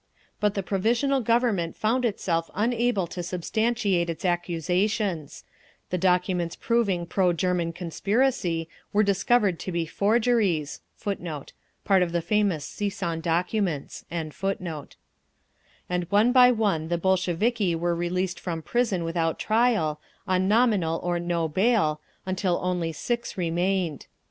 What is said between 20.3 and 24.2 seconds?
nominal or no bail until only six remained.